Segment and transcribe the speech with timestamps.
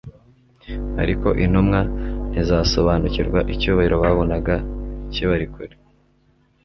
[1.01, 1.79] Ariko intumwa
[2.29, 3.39] ntizasobariukirwa.
[3.53, 4.55] Icyubahiro babonaga
[5.13, 5.75] kibari kure.